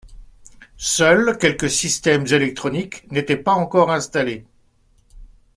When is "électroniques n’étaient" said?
2.25-3.37